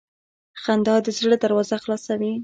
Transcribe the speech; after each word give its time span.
•خندا 0.61 0.95
د 1.05 1.07
زړه 1.19 1.35
دروازه 1.43 1.75
خلاصوي. 1.83 2.33